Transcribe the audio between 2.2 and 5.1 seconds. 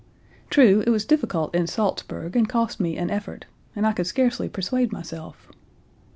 and cost me an effort and I could scarcely persuade